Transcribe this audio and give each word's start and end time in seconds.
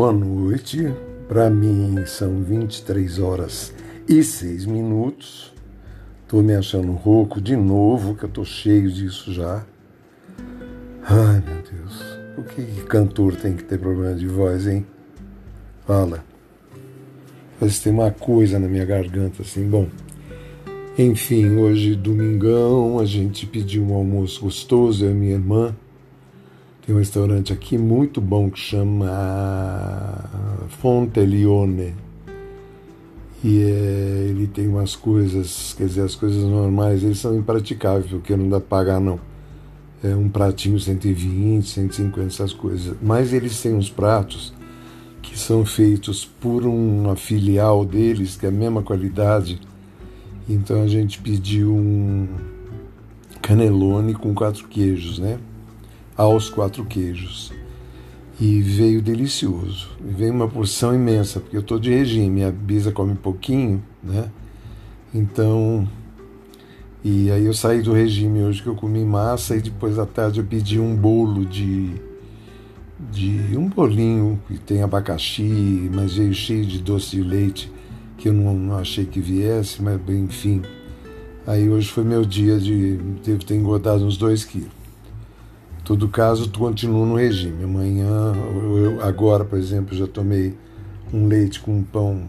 Boa 0.00 0.12
noite. 0.12 0.94
Para 1.26 1.50
mim 1.50 2.06
são 2.06 2.40
23 2.40 3.18
horas 3.18 3.74
e 4.08 4.22
6 4.22 4.64
minutos. 4.64 5.52
Tô 6.28 6.40
me 6.40 6.54
achando 6.54 6.92
rouco 6.92 7.40
de 7.40 7.56
novo, 7.56 8.14
que 8.14 8.22
eu 8.22 8.28
tô 8.28 8.44
cheio 8.44 8.92
disso 8.92 9.32
já. 9.32 9.66
Ai, 11.02 11.42
meu 11.44 11.62
Deus. 11.68 12.00
Por 12.36 12.44
que, 12.44 12.62
cantor 12.84 13.34
tem 13.34 13.56
que 13.56 13.64
ter 13.64 13.76
problema 13.80 14.14
de 14.14 14.28
voz, 14.28 14.68
hein? 14.68 14.86
Fala. 15.84 16.24
Que 17.58 17.80
tem 17.80 17.92
uma 17.92 18.12
coisa 18.12 18.56
na 18.56 18.68
minha 18.68 18.84
garganta, 18.84 19.42
assim. 19.42 19.68
Bom, 19.68 19.88
enfim, 20.96 21.56
hoje, 21.56 21.96
domingão, 21.96 23.00
a 23.00 23.04
gente 23.04 23.46
pediu 23.46 23.82
um 23.82 23.94
almoço 23.94 24.42
gostoso, 24.42 25.04
eu 25.04 25.10
e 25.10 25.14
minha 25.14 25.32
irmã. 25.32 25.74
Tem 26.88 26.94
um 26.96 27.00
restaurante 27.00 27.52
aqui 27.52 27.76
muito 27.76 28.18
bom 28.18 28.48
que 28.48 28.58
chama 28.58 30.24
Fontelione. 30.80 31.94
E 33.44 33.60
é, 33.60 34.26
ele 34.30 34.46
tem 34.46 34.66
umas 34.66 34.96
coisas, 34.96 35.74
quer 35.76 35.86
dizer, 35.86 36.00
as 36.00 36.14
coisas 36.14 36.42
normais, 36.42 37.04
eles 37.04 37.18
são 37.18 37.36
impraticáveis, 37.36 38.10
porque 38.10 38.34
não 38.34 38.48
dá 38.48 38.58
para 38.58 38.68
pagar, 38.78 39.00
não. 39.00 39.20
É 40.02 40.16
um 40.16 40.30
pratinho 40.30 40.80
120, 40.80 41.68
150, 41.68 42.26
essas 42.26 42.54
coisas. 42.54 42.96
Mas 43.02 43.34
eles 43.34 43.60
têm 43.60 43.74
uns 43.74 43.90
pratos 43.90 44.54
que 45.20 45.38
são 45.38 45.66
feitos 45.66 46.24
por 46.24 46.64
uma 46.64 47.16
filial 47.16 47.84
deles, 47.84 48.34
que 48.34 48.46
é 48.46 48.48
a 48.48 48.52
mesma 48.52 48.82
qualidade. 48.82 49.60
Então 50.48 50.80
a 50.80 50.88
gente 50.88 51.20
pediu 51.20 51.70
um 51.70 52.26
canelone 53.42 54.14
com 54.14 54.32
quatro 54.32 54.66
queijos, 54.68 55.18
né? 55.18 55.38
Aos 56.18 56.50
quatro 56.50 56.84
queijos. 56.84 57.52
E 58.40 58.60
veio 58.60 59.00
delicioso. 59.00 59.88
Veio 60.00 60.32
uma 60.32 60.48
porção 60.48 60.94
imensa, 60.94 61.40
porque 61.40 61.56
eu 61.56 61.60
estou 61.60 61.78
de 61.78 61.90
regime, 61.90 62.44
a 62.44 62.50
Bisa 62.50 62.90
come 62.90 63.14
pouquinho, 63.14 63.82
né? 64.02 64.28
Então. 65.14 65.88
E 67.04 67.30
aí 67.30 67.44
eu 67.44 67.54
saí 67.54 67.80
do 67.80 67.92
regime 67.92 68.42
hoje 68.42 68.60
que 68.60 68.68
eu 68.68 68.74
comi 68.74 69.04
massa 69.04 69.56
e 69.56 69.60
depois 69.60 69.98
à 69.98 70.04
tarde 70.04 70.40
eu 70.40 70.44
pedi 70.44 70.78
um 70.78 70.94
bolo 70.94 71.44
de. 71.44 71.94
de 73.10 73.56
um 73.56 73.68
bolinho 73.68 74.40
que 74.46 74.58
tem 74.58 74.82
abacaxi, 74.82 75.90
mas 75.92 76.14
veio 76.14 76.34
cheio 76.34 76.66
de 76.66 76.80
doce 76.80 77.16
de 77.16 77.22
leite, 77.22 77.72
que 78.16 78.28
eu 78.28 78.32
não, 78.32 78.54
não 78.54 78.76
achei 78.76 79.04
que 79.04 79.20
viesse, 79.20 79.82
mas 79.82 80.00
enfim. 80.08 80.62
Aí 81.46 81.68
hoje 81.68 81.88
foi 81.88 82.04
meu 82.04 82.24
dia 82.24 82.58
de. 82.58 82.96
devo 83.24 83.44
ter 83.44 83.56
engordado 83.56 84.04
uns 84.04 84.16
dois 84.16 84.44
quilos 84.44 84.77
todo 85.88 86.06
caso, 86.06 86.50
continuo 86.50 87.06
no 87.06 87.16
regime. 87.16 87.64
Amanhã, 87.64 88.34
eu, 88.62 89.02
agora, 89.02 89.42
por 89.42 89.58
exemplo, 89.58 89.96
já 89.96 90.06
tomei 90.06 90.54
um 91.10 91.26
leite 91.26 91.60
com 91.60 91.82
pão 91.82 92.28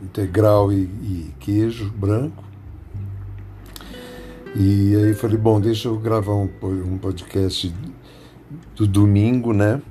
integral 0.00 0.72
e, 0.72 0.82
e 0.82 1.34
queijo 1.40 1.90
branco. 1.90 2.44
E 4.54 4.94
aí 4.94 5.12
falei, 5.12 5.36
bom, 5.36 5.60
deixa 5.60 5.88
eu 5.88 5.98
gravar 5.98 6.34
um, 6.34 6.48
um 6.62 6.96
podcast 6.96 7.74
do 8.76 8.86
domingo, 8.86 9.52
né? 9.52 9.82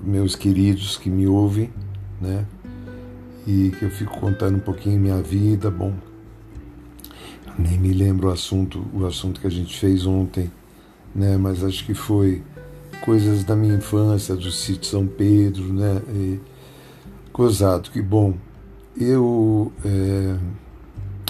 Meus 0.00 0.36
queridos 0.36 0.96
que 0.96 1.10
me 1.10 1.26
ouvem, 1.26 1.68
né? 2.20 2.46
E 3.44 3.72
que 3.76 3.86
eu 3.86 3.90
fico 3.90 4.20
contando 4.20 4.58
um 4.58 4.60
pouquinho 4.60 5.00
minha 5.00 5.20
vida, 5.20 5.68
bom. 5.68 5.92
Nem 7.58 7.76
me 7.76 7.92
lembro 7.92 8.28
o 8.28 8.30
assunto, 8.30 8.86
o 8.94 9.04
assunto 9.04 9.40
que 9.40 9.48
a 9.48 9.50
gente 9.50 9.76
fez 9.76 10.06
ontem 10.06 10.48
né? 11.14 11.36
Mas 11.36 11.62
acho 11.62 11.84
que 11.84 11.94
foi 11.94 12.42
coisas 13.04 13.44
da 13.44 13.54
minha 13.54 13.74
infância, 13.74 14.34
do 14.34 14.50
sítio 14.50 14.90
São 14.90 15.06
Pedro, 15.06 15.72
né? 15.72 16.02
E, 16.08 16.40
gozado, 17.32 17.90
que 17.90 18.00
bom. 18.00 18.34
Eu 18.96 19.72
é, 19.84 20.36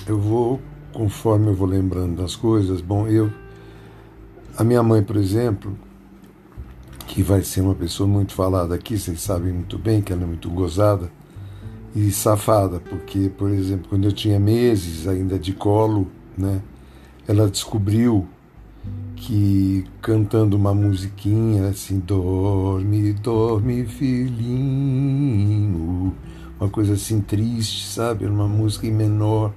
eu 0.07 0.19
vou 0.19 0.61
conforme 0.93 1.49
eu 1.49 1.55
vou 1.55 1.67
lembrando 1.67 2.23
das 2.23 2.37
coisas. 2.37 2.81
Bom, 2.81 3.09
eu 3.09 3.31
a 4.57 4.63
minha 4.63 4.83
mãe, 4.83 5.03
por 5.03 5.17
exemplo, 5.17 5.77
que 7.07 7.23
vai 7.23 7.43
ser 7.43 7.61
uma 7.61 7.75
pessoa 7.75 8.09
muito 8.09 8.33
falada 8.33 8.75
aqui, 8.75 8.97
vocês 8.97 9.21
sabem 9.21 9.53
muito 9.53 9.77
bem 9.77 10.01
que 10.01 10.13
ela 10.13 10.23
é 10.23 10.27
muito 10.27 10.49
gozada 10.49 11.11
e 11.95 12.11
safada, 12.11 12.81
porque, 12.81 13.31
por 13.37 13.51
exemplo, 13.51 13.89
quando 13.89 14.05
eu 14.05 14.13
tinha 14.13 14.39
meses 14.39 15.07
ainda 15.07 15.39
de 15.39 15.53
colo, 15.53 16.09
né, 16.37 16.61
ela 17.27 17.49
descobriu 17.49 18.27
que 19.27 19.85
cantando 20.03 20.55
uma 20.55 20.75
musiquinha 20.75 21.69
assim, 21.69 21.99
dorme, 21.99 23.15
dorme, 23.15 23.87
filhinho, 23.87 24.45
uma 26.61 26.69
coisa 26.69 26.93
assim 26.93 27.23
triste, 27.23 27.87
sabe? 27.87 28.27
Uma 28.27 28.47
música 28.47 28.87
em 28.87 28.93
menor 28.93 29.51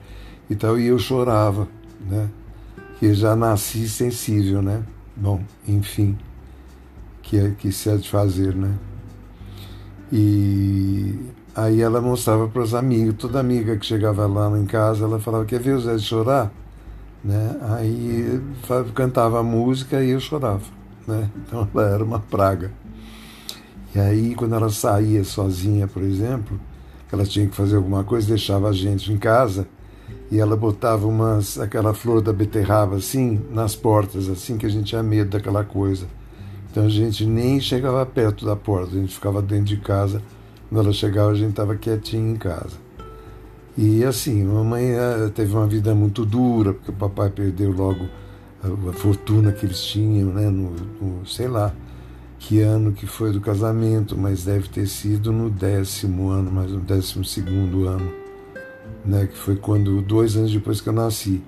e 0.50 0.56
tal, 0.56 0.80
e 0.80 0.88
eu 0.88 0.98
chorava, 0.98 1.68
né? 2.10 2.30
Que 2.98 3.14
já 3.14 3.36
nasci 3.36 3.90
sensível, 3.90 4.62
né? 4.62 4.84
Bom, 5.16 5.42
enfim, 5.68 6.18
que, 7.22 7.38
é, 7.38 7.52
que 7.52 7.70
se 7.70 7.90
há 7.90 7.98
de 7.98 8.10
fazer, 8.10 8.56
né? 8.56 8.74
E 10.10 11.14
aí 11.54 11.82
ela 11.82 12.00
mostrava 12.00 12.48
para 12.48 12.62
os 12.62 12.74
amigos, 12.74 13.16
toda 13.18 13.42
amiga 13.42 13.76
que 13.76 13.86
chegava 13.86 14.26
lá 14.28 14.58
em 14.58 14.66
casa, 14.66 15.04
ela 15.04 15.20
falava, 15.20 15.44
quer 15.44 15.60
ver 15.60 15.76
o 15.76 15.82
Zé 15.82 15.98
chorar? 15.98 16.54
Né? 17.24 17.56
Aí 17.62 18.42
cantava 18.94 19.42
música 19.44 20.04
e 20.04 20.12
eu 20.12 20.20
chorava. 20.20 20.64
Né? 21.08 21.30
Então 21.38 21.68
ela 21.74 21.88
era 21.90 22.04
uma 22.04 22.20
praga. 22.20 22.72
E 23.96 24.00
aí, 24.00 24.36
quando 24.36 24.54
ela 24.54 24.70
saía 24.70 25.24
sozinha, 25.24 25.88
por 25.88 26.04
exemplo, 26.04 26.60
ela 27.12 27.26
tinha 27.26 27.48
que 27.48 27.56
fazer 27.56 27.78
alguma 27.78 28.04
coisa, 28.04 28.28
deixava 28.28 28.70
a 28.70 28.74
gente 28.74 29.12
em 29.12 29.18
casa 29.18 29.68
e 30.30 30.40
ela 30.40 30.56
botava 30.56 31.08
umas, 31.08 31.58
aquela 31.60 31.94
flor 31.94 32.22
da 32.22 32.34
beterraba 32.34 32.98
assim, 32.98 33.42
nas 33.52 33.76
portas, 33.76 34.30
assim, 34.30 34.58
que 34.58 34.66
a 34.66 34.70
gente 34.70 34.88
tinha 34.88 35.02
medo 35.02 35.32
daquela 35.32 35.64
coisa. 35.64 36.06
Então 36.70 36.86
a 36.86 36.90
gente 36.90 37.26
nem 37.26 37.60
chegava 37.60 38.06
perto 38.06 38.46
da 38.46 38.56
porta, 38.56 38.96
a 38.96 39.00
gente 39.00 39.14
ficava 39.14 39.42
dentro 39.42 39.66
de 39.66 39.78
casa. 39.78 40.22
Quando 40.70 40.84
ela 40.84 40.94
chegava, 40.94 41.32
a 41.32 41.36
gente 41.36 41.52
estava 41.52 41.76
quietinho 41.76 42.34
em 42.34 42.36
casa. 42.36 42.87
E 43.78 44.04
assim, 44.04 44.44
mamãe 44.44 44.90
eh, 44.90 45.32
teve 45.36 45.54
uma 45.54 45.68
vida 45.68 45.94
muito 45.94 46.26
dura, 46.26 46.74
porque 46.74 46.90
o 46.90 46.94
papai 46.96 47.30
perdeu 47.30 47.72
logo 47.72 48.08
a, 48.64 48.90
a 48.90 48.94
fortuna 48.94 49.52
que 49.52 49.68
eles 49.68 49.80
tinham, 49.84 50.34
né, 50.34 50.50
no, 50.50 50.72
no, 50.72 51.26
sei 51.28 51.48
lá 51.48 51.72
que 52.40 52.62
ano 52.62 52.92
que 52.92 53.06
foi 53.06 53.32
do 53.32 53.42
casamento, 53.42 54.18
mas 54.18 54.44
deve 54.46 54.68
ter 54.70 54.88
sido 54.88 55.32
no 55.32 55.50
décimo 55.50 56.30
ano, 56.30 56.52
mas 56.52 56.72
no 56.72 56.80
décimo 56.80 57.24
segundo 57.24 57.88
ano, 57.88 58.12
né, 59.06 59.28
que 59.28 59.38
foi 59.38 59.56
quando 59.56 60.02
dois 60.02 60.36
anos 60.36 60.52
depois 60.52 60.82
que 60.82 60.90
eu 60.90 60.94
nasci. 60.94 61.44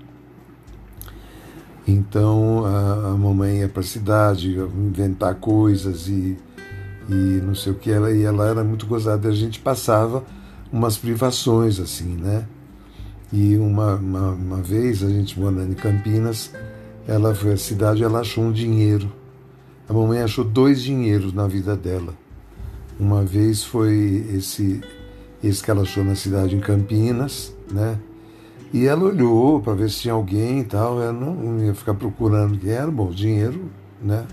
Então 1.88 2.66
a, 2.66 3.12
a 3.12 3.18
mamãe 3.18 3.60
ia 3.60 3.68
para 3.68 3.82
a 3.82 3.86
cidade 3.86 4.56
inventar 4.78 5.36
coisas 5.36 6.08
e, 6.08 6.38
e 7.10 7.42
não 7.44 7.56
sei 7.56 7.72
o 7.72 7.76
que, 7.76 7.92
ela, 7.92 8.12
e 8.12 8.24
ela 8.24 8.48
era 8.48 8.64
muito 8.64 8.86
gozada. 8.86 9.30
A 9.30 9.34
gente 9.34 9.60
passava 9.60 10.24
umas 10.72 10.98
privações, 10.98 11.80
assim, 11.80 12.16
né? 12.16 12.46
E 13.32 13.58
uma, 13.58 13.96
uma, 13.96 14.32
uma 14.32 14.58
vez, 14.58 15.04
a 15.04 15.10
gente 15.10 15.40
morando 15.40 15.72
em 15.72 15.76
Campinas, 15.76 16.52
ela 17.08 17.34
foi 17.34 17.54
à 17.54 17.58
cidade 17.58 18.02
e 18.02 18.04
ela 18.04 18.20
achou 18.20 18.44
um 18.44 18.52
dinheiro. 18.52 19.12
A 19.88 19.94
mamãe 19.94 20.22
achou 20.22 20.44
dois 20.44 20.82
dinheiros 20.82 21.34
na 21.34 21.48
vida 21.48 21.76
dela. 21.76 22.14
Uma 23.00 23.24
vez 23.24 23.64
foi 23.64 24.26
esse, 24.34 24.82
esse 25.44 25.64
que 25.64 25.72
ela 25.72 25.84
achou 25.84 26.04
na 26.04 26.16
cidade 26.16 26.56
em 26.56 26.60
Campinas, 26.60 27.54
né? 27.72 27.98
E 28.72 28.86
ela 28.86 29.04
olhou 29.04 29.60
para 29.60 29.74
ver 29.74 29.90
se 29.90 30.02
tinha 30.02 30.14
alguém 30.14 30.60
e 30.60 30.64
tal. 30.64 31.02
Ela 31.02 31.14
não 31.14 31.60
ia 31.64 31.74
ficar 31.74 31.94
procurando 31.96 32.58
quem 32.58 32.72
era, 32.72 32.92
bom, 32.92 33.10
dinheiro, 33.10 33.70
né? 34.02 34.26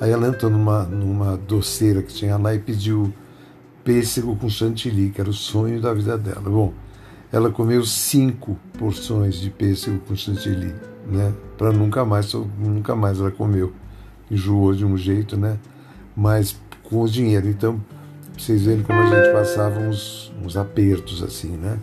Aí 0.00 0.10
ela 0.10 0.28
entrou 0.28 0.50
numa, 0.50 0.82
numa 0.82 1.36
doceira 1.36 2.02
que 2.02 2.12
tinha 2.12 2.36
lá 2.36 2.54
e 2.54 2.58
pediu 2.58 3.12
pêssego 3.84 4.34
com 4.34 4.48
chantilly, 4.48 5.10
que 5.10 5.20
era 5.20 5.28
o 5.28 5.34
sonho 5.34 5.80
da 5.80 5.92
vida 5.92 6.16
dela. 6.16 6.48
Bom, 6.48 6.72
ela 7.30 7.50
comeu 7.50 7.84
cinco 7.84 8.56
porções 8.78 9.36
de 9.36 9.50
pêssego 9.50 9.98
com 10.00 10.16
chantilly, 10.16 10.74
né? 11.06 11.32
Para 11.58 11.70
nunca 11.72 12.04
mais, 12.04 12.32
nunca 12.58 12.96
mais 12.96 13.20
ela 13.20 13.30
comeu. 13.30 13.72
Enjoou 14.30 14.74
de 14.74 14.84
um 14.84 14.96
jeito, 14.96 15.36
né? 15.36 15.58
Mas 16.16 16.56
com 16.84 17.02
o 17.02 17.08
dinheiro. 17.08 17.48
Então, 17.48 17.80
vocês 18.36 18.62
verem 18.62 18.82
como 18.82 18.98
a 18.98 19.06
gente 19.06 19.32
passava 19.32 19.78
uns, 19.80 20.32
uns 20.42 20.56
apertos 20.56 21.22
assim, 21.22 21.50
né? 21.50 21.78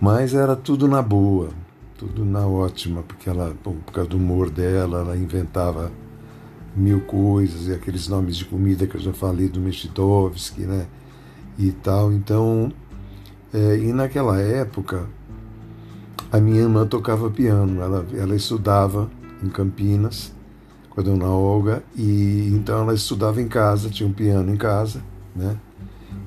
Mas 0.00 0.34
era 0.34 0.56
tudo 0.56 0.88
na 0.88 1.02
boa, 1.02 1.50
tudo 1.96 2.24
na 2.24 2.46
ótima, 2.46 3.02
porque 3.02 3.28
ela, 3.28 3.54
por 3.62 3.74
causa 3.92 4.08
do 4.08 4.16
humor 4.16 4.48
dela, 4.48 5.00
ela 5.00 5.16
inventava 5.16 5.92
mil 6.74 7.00
coisas, 7.00 7.66
e 7.66 7.72
aqueles 7.72 8.08
nomes 8.08 8.36
de 8.36 8.44
comida 8.44 8.86
que 8.86 8.96
eu 8.96 9.00
já 9.00 9.12
falei 9.12 9.48
do 9.48 9.60
Mechidovski, 9.60 10.62
né? 10.62 10.86
E 11.58 11.72
tal. 11.72 12.12
Então, 12.12 12.72
é, 13.52 13.76
e 13.76 13.92
naquela 13.92 14.40
época, 14.40 15.06
a 16.30 16.38
minha 16.38 16.60
irmã 16.60 16.86
tocava 16.86 17.28
piano, 17.30 17.80
ela, 17.80 18.06
ela 18.14 18.36
estudava 18.36 19.10
em 19.42 19.48
Campinas, 19.48 20.32
com 20.88 21.00
a 21.00 21.04
dona 21.04 21.26
Olga, 21.26 21.82
e 21.96 22.50
então 22.52 22.82
ela 22.82 22.94
estudava 22.94 23.40
em 23.40 23.48
casa, 23.48 23.90
tinha 23.90 24.08
um 24.08 24.12
piano 24.12 24.52
em 24.52 24.56
casa, 24.56 25.02
né? 25.34 25.56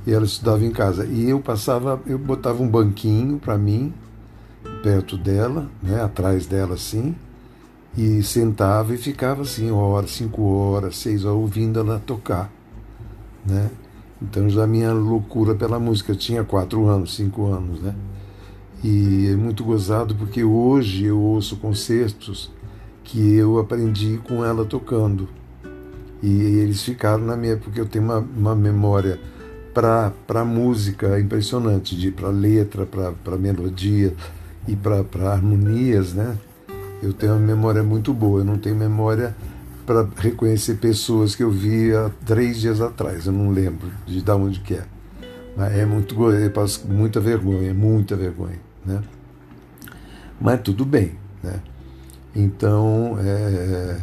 E 0.05 0.11
ela 0.11 0.25
estudava 0.25 0.65
em 0.65 0.71
casa. 0.71 1.05
E 1.05 1.29
eu 1.29 1.39
passava, 1.39 2.01
eu 2.05 2.17
botava 2.17 2.61
um 2.61 2.67
banquinho 2.67 3.39
para 3.39 3.57
mim, 3.57 3.93
perto 4.81 5.17
dela, 5.17 5.69
né? 5.81 6.01
Atrás 6.03 6.45
dela 6.45 6.73
assim, 6.73 7.15
e 7.97 8.23
sentava 8.23 8.93
e 8.93 8.97
ficava 8.97 9.43
assim, 9.43 9.69
horas, 9.71 10.11
cinco 10.11 10.43
horas, 10.43 10.97
seis 10.97 11.25
horas, 11.25 11.37
ouvindo 11.37 11.79
ela 11.79 11.99
tocar, 11.99 12.51
né? 13.45 13.69
Então 14.21 14.49
já 14.49 14.65
minha 14.65 14.93
loucura 14.93 15.53
pela 15.53 15.79
música, 15.79 16.13
eu 16.13 16.15
tinha 16.15 16.43
quatro 16.43 16.87
anos, 16.87 17.15
cinco 17.15 17.47
anos, 17.47 17.81
né? 17.81 17.93
E 18.83 19.27
é 19.31 19.35
muito 19.35 19.63
gozado 19.63 20.15
porque 20.15 20.43
hoje 20.43 21.05
eu 21.05 21.19
ouço 21.19 21.57
concertos 21.57 22.51
que 23.03 23.35
eu 23.35 23.59
aprendi 23.59 24.19
com 24.27 24.43
ela 24.43 24.65
tocando. 24.65 25.27
E 26.21 26.29
eles 26.29 26.81
ficaram 26.81 27.23
na 27.25 27.35
minha, 27.35 27.57
porque 27.57 27.79
eu 27.79 27.85
tenho 27.85 28.05
uma, 28.05 28.19
uma 28.19 28.55
memória 28.55 29.19
para 29.73 30.45
música 30.45 31.19
impressionante, 31.19 32.11
para 32.11 32.29
letra, 32.29 32.85
para 32.85 33.37
melodia 33.37 34.13
e 34.67 34.75
para 34.75 35.31
harmonias, 35.31 36.13
né? 36.13 36.37
Eu 37.03 37.11
tenho 37.11 37.33
uma 37.33 37.39
memória 37.39 37.83
muito 37.83 38.13
boa, 38.13 38.39
eu 38.39 38.45
não 38.45 38.57
tenho 38.57 38.77
memória 38.77 39.35
para 39.85 40.07
reconhecer 40.15 40.75
pessoas 40.75 41.35
que 41.35 41.44
eu 41.44 41.51
vi 41.51 41.94
há 41.94 42.09
três 42.25 42.61
dias 42.61 42.79
atrás, 42.79 43.25
eu 43.25 43.33
não 43.33 43.51
lembro 43.51 43.91
de 44.05 44.21
dar 44.21 44.38
onde 44.38 44.61
que 44.61 44.75
é. 44.75 44.85
Mas 45.57 45.77
é 45.77 45.85
muito, 45.85 46.15
eu 46.31 46.50
passo 46.51 46.88
muita 46.88 47.19
vergonha, 47.19 47.73
muita 47.73 48.15
vergonha, 48.15 48.59
né? 48.85 49.01
Mas 50.39 50.61
tudo 50.61 50.85
bem, 50.85 51.17
né? 51.44 51.59
Então, 52.33 53.17
é, 53.19 53.97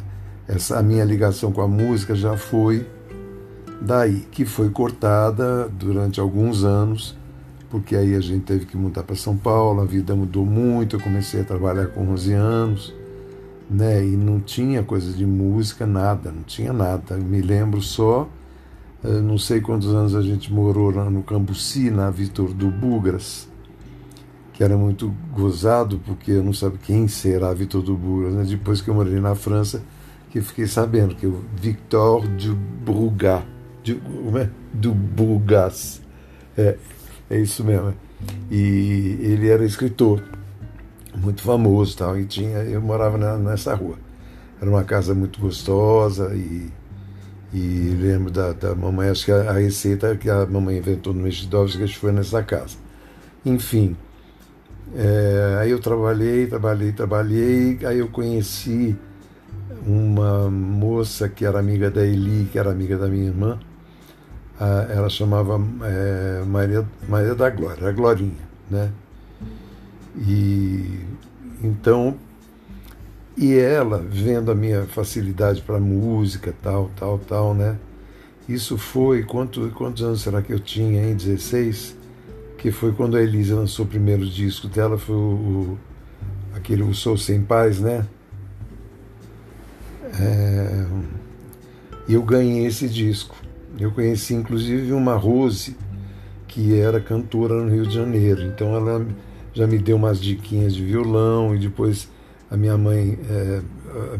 essa 0.47 0.79
a 0.79 0.83
minha 0.83 1.03
ligação 1.03 1.51
com 1.51 1.63
a 1.63 1.69
música 1.69 2.15
já 2.15 2.37
foi 2.37 2.87
daí, 3.81 4.27
que 4.31 4.45
foi 4.45 4.69
cortada 4.69 5.71
durante 5.71 6.21
alguns 6.21 6.65
anos, 6.65 7.17
porque 7.71 7.95
aí 7.95 8.17
a 8.17 8.21
gente 8.21 8.43
teve 8.43 8.67
que 8.67 8.77
mudar 8.77 9.05
para 9.05 9.15
São 9.15 9.37
Paulo, 9.37 9.81
a 9.81 9.85
vida 9.85 10.15
mudou 10.15 10.45
muito, 10.45 10.97
eu 10.97 11.01
comecei 11.01 11.41
a 11.41 11.45
trabalhar 11.45 11.87
com 11.87 12.09
11 12.09 12.33
anos, 12.33 12.95
né, 13.71 14.05
e 14.05 14.17
não 14.17 14.41
tinha 14.41 14.83
coisa 14.83 15.13
de 15.13 15.25
música, 15.25 15.87
nada, 15.87 16.33
não 16.33 16.43
tinha 16.43 16.73
nada. 16.73 17.17
Me 17.17 17.41
lembro 17.41 17.81
só, 17.81 18.29
eh, 19.05 19.21
não 19.21 19.39
sei 19.39 19.61
quantos 19.61 19.95
anos 19.95 20.17
a 20.17 20.23
gente 20.23 20.53
morou 20.53 20.91
lá 20.91 21.09
no 21.09 21.23
Cambuci, 21.23 21.91
na 21.91 22.11
Vitor 22.11 22.53
do 22.53 22.69
Bugras, 22.69 23.49
que 24.53 24.65
era 24.65 24.77
muito 24.77 25.15
gozado, 25.33 26.01
porque 26.05 26.33
eu 26.33 26.43
não 26.43 26.53
sabia 26.53 26.81
quem 26.83 27.07
será 27.07 27.55
Vitor 27.55 27.81
do 27.83 27.95
Bugras. 27.95 28.35
Né? 28.35 28.45
Depois 28.49 28.81
que 28.83 28.91
eu 28.91 28.95
morei 28.95 29.21
na 29.21 29.37
França, 29.37 29.81
que 30.31 30.41
fiquei 30.41 30.67
sabendo 30.67 31.15
que 31.15 31.27
o 31.27 31.45
Victor 31.55 32.27
de 32.37 32.51
Brugas, 32.53 33.43
de, 33.85 34.01
é? 34.37 34.51
do 34.73 34.93
Burgas, 34.93 36.03
é, 36.59 36.77
é 37.31 37.39
isso 37.39 37.65
mesmo. 37.65 37.95
E 38.51 39.17
ele 39.23 39.49
era 39.49 39.65
escritor, 39.65 40.23
muito 41.17 41.43
famoso 41.43 41.97
tal, 41.97 42.19
e 42.19 42.27
tinha, 42.27 42.59
eu 42.59 42.81
morava 42.81 43.17
na, 43.17 43.39
nessa 43.39 43.75
rua. 43.75 43.97
Era 44.61 44.69
uma 44.69 44.85
casa 44.85 45.15
muito 45.15 45.41
gostosa 45.41 46.35
e, 46.35 46.69
e 47.55 47.97
lembro 47.99 48.31
da, 48.31 48.53
da 48.53 48.75
mamãe, 48.75 49.09
acho 49.09 49.25
que 49.25 49.33
a, 49.33 49.51
a 49.51 49.53
receita 49.53 50.15
que 50.17 50.29
a 50.29 50.45
mamãe 50.45 50.77
inventou 50.77 51.15
no 51.15 51.23
Mexidovski 51.23 51.87
foi 51.95 52.13
nessa 52.13 52.43
casa. 52.43 52.77
Enfim, 53.47 53.97
é, 54.95 55.59
aí 55.61 55.71
eu 55.71 55.79
trabalhei, 55.79 56.47
trabalhei, 56.47 56.93
trabalhei, 56.93 57.79
aí 57.87 57.99
eu 58.01 58.09
conheci 58.09 58.97
uma 59.87 60.51
moça 60.51 61.29
que 61.29 61.45
era 61.45 61.59
amiga 61.59 61.91
da 61.91 62.05
Eli, 62.05 62.49
que 62.51 62.59
era 62.59 62.71
amiga 62.71 62.99
da 62.99 63.07
minha 63.07 63.27
irmã. 63.27 63.59
Ela 64.91 65.09
chamava 65.09 65.61
é, 65.85 66.45
Maria, 66.47 66.87
Maria 67.09 67.35
da 67.35 67.49
Glória, 67.49 67.89
a 67.89 67.93
Glorinha, 67.93 68.49
né? 68.71 68.93
E 70.17 71.01
então, 71.63 72.17
e 73.37 73.55
ela, 73.55 73.99
vendo 73.99 74.51
a 74.51 74.55
minha 74.55 74.85
facilidade 74.87 75.63
para 75.63 75.79
música, 75.79 76.55
tal, 76.63 76.91
tal, 76.97 77.19
tal, 77.19 77.55
né? 77.55 77.77
Isso 78.49 78.77
foi, 78.77 79.23
quanto, 79.23 79.71
quantos 79.71 80.03
anos 80.03 80.23
será 80.23 80.43
que 80.43 80.53
eu 80.53 80.61
tinha, 80.61 81.11
em 81.11 81.15
16? 81.15 82.01
que 82.61 82.71
foi 82.71 82.93
quando 82.93 83.17
a 83.17 83.23
Elisa 83.23 83.57
lançou 83.57 83.87
o 83.87 83.89
primeiro 83.89 84.27
disco 84.27 84.69
dela, 84.69 84.99
foi 84.99 85.17
o, 85.17 85.79
aquele 86.55 86.83
O 86.83 86.93
Sou 86.93 87.17
Sem 87.17 87.41
Paz, 87.41 87.81
né? 87.81 88.07
É, 90.21 90.87
eu 92.07 92.23
ganhei 92.23 92.67
esse 92.67 92.87
disco. 92.87 93.35
Eu 93.79 93.91
conheci 93.93 94.35
inclusive 94.35 94.93
uma 94.93 95.15
Rose, 95.15 95.77
que 96.49 96.79
era 96.79 97.01
cantora 97.01 97.55
no 97.55 97.71
Rio 97.71 97.87
de 97.87 97.95
Janeiro. 97.95 98.43
Então 98.43 98.75
ela 98.75 99.07
já 99.53 99.67
me 99.67 99.79
deu 99.79 99.97
umas 99.97 100.21
diquinhas 100.21 100.75
de 100.75 100.85
violão 100.85 101.55
e 101.55 101.59
depois 101.59 102.09
a 102.51 102.57
minha 102.57 102.77
mãe, 102.77 103.19
é, 103.31 103.63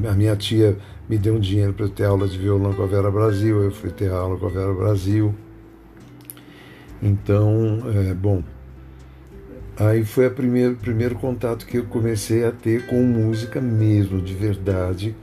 a 0.09 0.15
minha 0.15 0.37
tia 0.37 0.77
me 1.09 1.19
deu 1.19 1.35
um 1.35 1.41
dinheiro 1.41 1.73
para 1.73 1.87
eu 1.87 1.91
ter 1.91 2.05
aula 2.05 2.29
de 2.29 2.39
violão 2.39 2.73
com 2.73 2.83
a 2.83 2.87
Vera 2.87 3.11
Brasil. 3.11 3.61
Eu 3.61 3.73
fui 3.73 3.91
ter 3.91 4.11
aula 4.11 4.39
com 4.39 4.47
a 4.47 4.51
Vera 4.51 4.73
Brasil. 4.73 5.35
Então, 7.03 7.83
é, 7.95 8.15
bom, 8.15 8.45
aí 9.77 10.05
foi 10.05 10.27
o 10.27 10.31
primeiro, 10.31 10.77
primeiro 10.77 11.15
contato 11.15 11.67
que 11.67 11.79
eu 11.79 11.85
comecei 11.87 12.45
a 12.45 12.53
ter 12.53 12.87
com 12.87 13.03
música 13.03 13.61
mesmo, 13.61 14.21
de 14.21 14.35
verdade, 14.35 15.17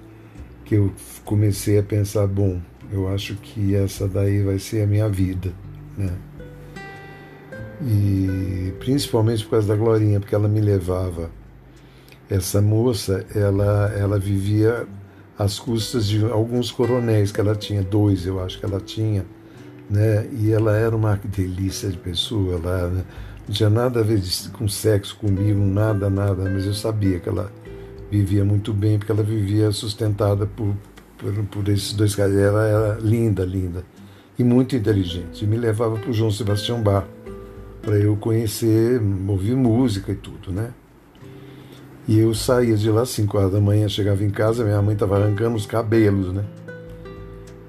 que 0.66 0.76
eu 0.76 0.92
comecei 1.24 1.78
a 1.78 1.84
pensar, 1.84 2.26
bom, 2.26 2.60
eu 2.92 3.08
acho 3.10 3.36
que 3.36 3.76
essa 3.76 4.08
daí 4.08 4.44
vai 4.44 4.60
ser 4.60 4.84
a 4.84 4.88
minha 4.88 5.10
vida, 5.10 5.52
né? 5.98 6.14
E 7.82 8.74
principalmente 8.80 9.44
por 9.44 9.52
causa 9.52 9.68
da 9.68 9.76
Glorinha, 9.76 10.20
porque 10.20 10.34
ela 10.34 10.48
me 10.48 10.62
levava. 10.62 11.30
Essa 12.30 12.62
moça, 12.62 13.26
ela, 13.36 13.94
ela 13.98 14.20
vivia 14.20 14.88
às 15.38 15.60
custas 15.60 16.08
de 16.08 16.26
alguns 16.26 16.72
coronéis 16.72 17.32
que 17.32 17.40
ela 17.40 17.56
tinha, 17.56 17.84
dois 17.84 18.26
eu 18.26 18.44
acho 18.44 18.60
que 18.60 18.66
ela 18.66 18.80
tinha, 18.80 19.26
né? 19.90 20.28
E 20.32 20.52
ela 20.52 20.76
era 20.76 20.96
uma 20.96 21.20
delícia 21.24 21.90
de 21.90 21.98
pessoa, 21.98 22.56
ela 22.56 22.88
né? 22.90 23.06
não 23.48 23.54
tinha 23.54 23.70
nada 23.70 24.00
a 24.00 24.04
ver 24.04 24.22
com 24.54 24.68
sexo 24.68 25.16
comigo, 25.18 25.60
nada, 25.60 26.10
nada, 26.10 26.50
mas 26.50 26.66
eu 26.66 26.74
sabia 26.74 27.20
que 27.20 27.30
ela 27.30 27.52
vivia 28.10 28.44
muito 28.44 28.74
bem, 28.74 28.98
porque 28.98 29.12
ela 29.12 29.24
vivia 29.24 29.72
sustentada 29.72 30.46
por, 30.46 30.74
por, 31.18 31.34
por 31.46 31.70
esses 31.70 31.94
dois 31.94 32.16
caras. 32.16 32.36
Ela 32.36 32.68
era 32.68 32.98
linda, 33.02 33.44
linda 33.44 33.84
e 34.38 34.44
muito 34.44 34.76
inteligente. 34.76 35.44
E 35.44 35.48
me 35.48 35.58
levava 35.58 35.98
para 35.98 36.10
o 36.10 36.14
João 36.14 36.32
Sebastião 36.32 36.82
Bar 36.82 37.08
para 37.82 37.96
eu 37.98 38.16
conhecer, 38.18 39.02
ouvir 39.28 39.56
música 39.56 40.12
e 40.12 40.16
tudo, 40.16 40.52
né? 40.52 40.74
E 42.08 42.20
eu 42.20 42.34
saía 42.34 42.76
de 42.76 42.90
lá 42.90 43.02
às 43.02 43.10
5 43.10 43.38
horas 43.38 43.52
da 43.52 43.60
manhã, 43.60 43.88
chegava 43.88 44.24
em 44.24 44.30
casa, 44.30 44.64
minha 44.64 44.82
mãe 44.82 44.94
estava 44.94 45.18
arrancando 45.18 45.56
os 45.56 45.66
cabelos, 45.66 46.34
né? 46.34 46.44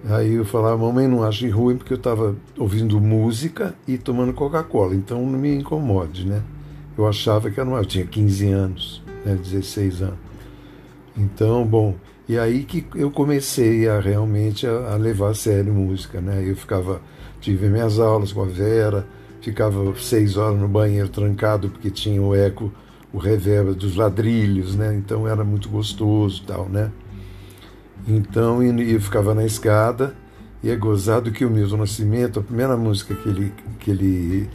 Aí 0.09 0.35
eu 0.35 0.45
falava, 0.45 0.77
mamãe, 0.77 1.09
não 1.09 1.25
ache 1.25 1.49
ruim 1.49 1.77
porque 1.77 1.93
eu 1.93 1.99
estava 1.99 2.37
ouvindo 2.57 3.01
música 3.01 3.75
e 3.87 3.99
tomando 3.99 4.33
Coca-Cola, 4.33 4.95
então 4.95 5.25
não 5.27 5.39
me 5.39 5.55
incomode, 5.55 6.27
né? 6.27 6.43
Eu 6.97 7.07
achava 7.07 7.51
que 7.51 7.59
era 7.59 7.69
uma... 7.69 7.79
Eu 7.79 7.85
tinha 7.85 8.07
15 8.07 8.49
anos, 8.49 9.03
né, 9.25 9.35
16 9.35 10.03
anos. 10.03 10.19
Então, 11.17 11.65
bom, 11.65 11.95
e 12.29 12.39
aí 12.39 12.65
que 12.65 12.85
eu 12.95 13.11
comecei 13.11 13.89
a 13.89 13.99
realmente 13.99 14.67
a, 14.67 14.93
a 14.93 14.97
levar 14.97 15.31
a 15.31 15.35
sério 15.35 15.73
música, 15.73 16.21
né? 16.21 16.45
Eu 16.47 16.55
ficava, 16.55 17.01
tive 17.41 17.69
minhas 17.69 17.99
aulas 17.99 18.33
com 18.33 18.43
a 18.43 18.47
Vera, 18.47 19.07
ficava 19.41 19.95
seis 19.97 20.37
horas 20.37 20.61
no 20.61 20.69
banheiro 20.69 21.09
trancado 21.09 21.71
porque 21.71 21.91
tinha 21.91 22.21
o 22.21 22.35
eco, 22.35 22.71
o 23.13 23.19
reverb 23.19 23.75
dos 23.75 23.97
ladrilhos, 23.97 24.77
né? 24.77 24.95
Então 24.95 25.27
era 25.27 25.43
muito 25.43 25.71
gostoso 25.71 26.45
tal, 26.47 26.69
né? 26.69 26.93
Então 28.07 28.63
eu 28.63 29.01
ficava 29.01 29.35
na 29.35 29.45
escada 29.47 30.15
e 30.63 30.71
é 30.71 30.77
gozado 30.77 31.31
que 31.31 31.45
o 31.45 31.51
Milton 31.51 31.79
Nascimento, 31.79 32.41
a 32.41 32.43
primeira 32.43 32.77
música 32.77 33.15
que 33.15 33.29
ele, 33.29 33.53
que 33.79 33.91
ele 33.91 34.51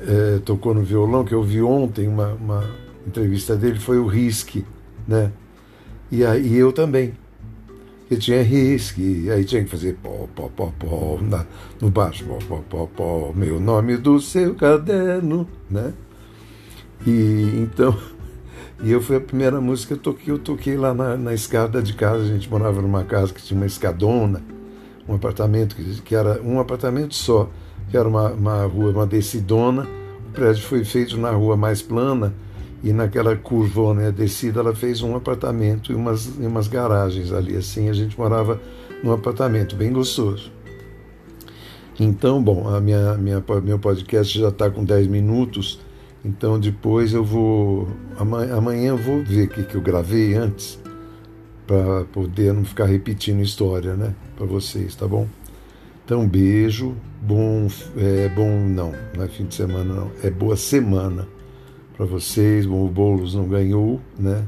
é, 0.00 0.38
tocou 0.44 0.74
no 0.74 0.82
violão, 0.82 1.24
que 1.24 1.34
eu 1.34 1.42
vi 1.42 1.62
ontem 1.62 2.08
uma, 2.08 2.32
uma 2.34 2.64
entrevista 3.06 3.54
dele, 3.56 3.78
foi 3.78 3.98
o 3.98 4.06
Risque, 4.06 4.64
né? 5.06 5.30
E, 6.10 6.24
aí, 6.24 6.56
eu 6.56 6.72
também. 6.72 7.14
Que 8.08 8.16
tinha 8.16 8.42
risque, 8.42 9.30
aí 9.30 9.44
tinha 9.44 9.62
que 9.62 9.68
fazer 9.68 9.94
pó, 10.02 10.26
pó, 10.34 10.48
pó, 10.48 10.72
pó, 10.78 11.18
na, 11.20 11.44
no 11.78 11.90
baixo, 11.90 12.24
pó, 12.24 12.38
pó, 12.48 12.62
pó, 12.66 12.86
pó, 12.86 13.32
meu 13.34 13.60
nome 13.60 13.98
do 13.98 14.18
seu 14.18 14.54
caderno, 14.54 15.46
né? 15.70 15.92
E 17.06 17.52
então 17.54 17.94
e 18.82 18.90
eu 18.90 19.02
foi 19.02 19.16
a 19.16 19.20
primeira 19.20 19.60
música 19.60 19.94
que 19.94 20.00
eu 20.00 20.02
toquei, 20.02 20.32
eu 20.32 20.38
toquei 20.38 20.76
lá 20.78 20.94
na, 20.94 21.18
na 21.18 21.34
escada 21.34 21.82
de 21.82 21.92
casa, 21.92 22.22
a 22.22 22.26
gente 22.26 22.48
morava 22.48 22.80
numa 22.80 23.04
casa 23.04 23.34
que 23.34 23.42
tinha 23.42 23.60
uma 23.60 23.66
escadona, 23.66 24.42
um 25.06 25.14
apartamento 25.14 25.76
que, 25.76 26.00
que 26.00 26.14
era 26.14 26.40
um 26.42 26.58
apartamento 26.58 27.14
só, 27.14 27.50
que 27.90 27.96
era 27.96 28.08
uma, 28.08 28.30
uma 28.30 28.64
rua, 28.64 28.90
uma 28.90 29.06
descidona, 29.06 29.86
o 30.28 30.32
prédio 30.32 30.62
foi 30.62 30.82
feito 30.82 31.18
na 31.18 31.30
rua 31.30 31.58
mais 31.58 31.82
plana, 31.82 32.32
e 32.82 32.92
naquela 32.92 33.36
curvona 33.36 34.12
descida 34.12 34.60
ela 34.60 34.74
fez 34.74 35.02
um 35.02 35.16
apartamento 35.16 35.92
e 35.92 35.94
umas, 35.94 36.26
e 36.38 36.46
umas 36.46 36.68
garagens 36.68 37.32
ali. 37.32 37.56
Assim 37.56 37.88
a 37.88 37.92
gente 37.92 38.18
morava 38.18 38.60
num 39.02 39.12
apartamento 39.12 39.74
bem 39.76 39.92
gostoso. 39.92 40.52
Então, 41.98 42.40
bom, 42.40 42.68
a 42.68 42.80
minha, 42.80 43.14
minha, 43.14 43.42
meu 43.62 43.78
podcast 43.78 44.38
já 44.38 44.50
está 44.50 44.70
com 44.70 44.84
10 44.84 45.08
minutos, 45.08 45.80
então 46.24 46.58
depois 46.58 47.12
eu 47.12 47.24
vou. 47.24 47.88
Amanhã, 48.16 48.56
amanhã 48.56 48.88
eu 48.90 48.96
vou 48.96 49.24
ver 49.24 49.46
o 49.46 49.48
que, 49.48 49.64
que 49.64 49.74
eu 49.74 49.80
gravei 49.80 50.34
antes, 50.34 50.78
para 51.66 52.04
poder 52.12 52.52
não 52.54 52.64
ficar 52.64 52.84
repetindo 52.84 53.42
história, 53.42 53.94
né? 53.94 54.14
Para 54.36 54.46
vocês, 54.46 54.94
tá 54.94 55.08
bom? 55.08 55.26
Então, 56.04 56.26
beijo, 56.26 56.94
bom. 57.20 57.66
É, 57.96 58.28
bom, 58.28 58.48
não, 58.48 58.92
não 59.16 59.24
é 59.24 59.28
fim 59.28 59.46
de 59.46 59.56
semana, 59.56 59.92
não, 59.92 60.12
é 60.22 60.30
boa 60.30 60.56
semana 60.56 61.26
para 61.98 62.06
vocês. 62.06 62.64
Bom, 62.64 62.86
o 62.86 62.88
Boulos 62.88 63.34
não 63.34 63.48
ganhou, 63.48 64.00
né? 64.16 64.46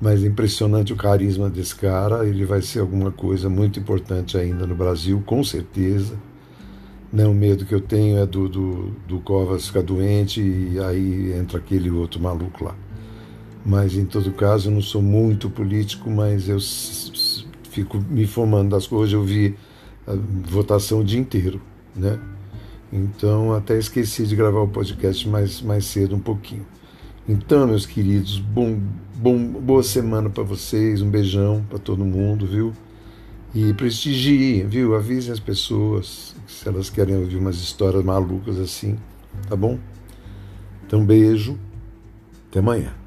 Mas 0.00 0.24
é 0.24 0.26
impressionante 0.26 0.92
o 0.92 0.96
carisma 0.96 1.50
desse 1.50 1.76
cara. 1.76 2.26
Ele 2.26 2.46
vai 2.46 2.62
ser 2.62 2.80
alguma 2.80 3.12
coisa 3.12 3.48
muito 3.48 3.78
importante 3.78 4.38
ainda 4.38 4.66
no 4.66 4.74
Brasil, 4.74 5.22
com 5.24 5.44
certeza. 5.44 6.18
Né, 7.12 7.26
o 7.26 7.34
medo 7.34 7.66
que 7.66 7.74
eu 7.74 7.80
tenho 7.80 8.16
é 8.16 8.24
do, 8.24 8.48
do, 8.48 8.90
do 9.06 9.20
Covas 9.20 9.66
ficar 9.66 9.82
doente 9.82 10.40
e 10.40 10.80
aí 10.80 11.34
entra 11.34 11.58
aquele 11.58 11.90
outro 11.90 12.18
maluco 12.18 12.64
lá. 12.64 12.74
Mas, 13.66 13.94
em 13.94 14.06
todo 14.06 14.32
caso, 14.32 14.70
eu 14.70 14.74
não 14.74 14.80
sou 14.80 15.02
muito 15.02 15.50
político, 15.50 16.10
mas 16.10 16.48
eu 16.48 16.58
fico 17.70 18.00
me 18.00 18.22
informando 18.22 18.70
das 18.70 18.86
coisas. 18.86 19.12
Eu 19.12 19.22
vi 19.22 19.54
a 20.06 20.14
votação 20.50 21.00
o 21.00 21.04
dia 21.04 21.20
inteiro, 21.20 21.60
né? 21.94 22.18
Então, 22.92 23.54
até 23.54 23.78
esqueci 23.78 24.26
de 24.26 24.36
gravar 24.36 24.60
o 24.60 24.68
podcast 24.68 25.26
mais, 25.26 25.62
mais 25.62 25.86
cedo 25.86 26.14
um 26.14 26.20
pouquinho. 26.20 26.66
Então, 27.26 27.66
meus 27.66 27.86
queridos, 27.86 28.38
bom, 28.38 28.78
bom, 29.14 29.38
boa 29.38 29.82
semana 29.82 30.28
para 30.28 30.42
vocês, 30.42 31.00
um 31.00 31.08
beijão 31.08 31.64
para 31.70 31.78
todo 31.78 32.04
mundo, 32.04 32.46
viu? 32.46 32.72
E 33.54 33.72
prestigiem, 33.74 34.66
viu? 34.66 34.94
Avisem 34.94 35.32
as 35.32 35.40
pessoas 35.40 36.34
se 36.46 36.68
elas 36.68 36.90
querem 36.90 37.16
ouvir 37.16 37.36
umas 37.36 37.56
histórias 37.56 38.04
malucas 38.04 38.58
assim, 38.58 38.98
tá 39.48 39.56
bom? 39.56 39.78
Então, 40.86 41.04
beijo, 41.04 41.58
até 42.50 42.58
amanhã. 42.58 43.01